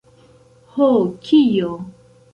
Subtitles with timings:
[0.77, 0.87] Ho
[1.27, 1.71] kio?